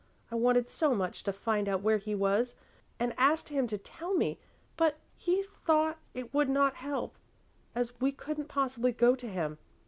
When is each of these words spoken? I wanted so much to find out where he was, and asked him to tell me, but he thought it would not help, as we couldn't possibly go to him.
I 0.31 0.35
wanted 0.35 0.67
so 0.67 0.95
much 0.95 1.21
to 1.25 1.31
find 1.31 1.69
out 1.69 1.83
where 1.83 1.99
he 1.99 2.15
was, 2.15 2.55
and 2.99 3.13
asked 3.19 3.49
him 3.49 3.67
to 3.67 3.77
tell 3.77 4.15
me, 4.15 4.39
but 4.75 4.97
he 5.15 5.43
thought 5.43 5.99
it 6.15 6.33
would 6.33 6.49
not 6.49 6.73
help, 6.77 7.13
as 7.75 7.93
we 8.01 8.11
couldn't 8.11 8.47
possibly 8.47 8.93
go 8.93 9.15
to 9.15 9.29
him. 9.29 9.59